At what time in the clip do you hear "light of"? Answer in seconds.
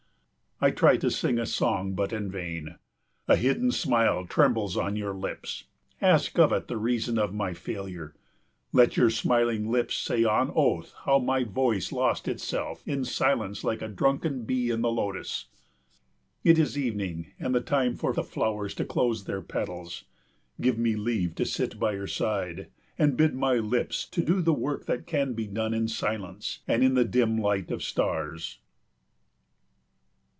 27.39-27.81